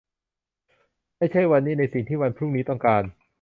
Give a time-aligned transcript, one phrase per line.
[1.17, 3.03] ไม่ใช้วันนี้ในสิ่งที่วันพรุ่งนี้ต้องการ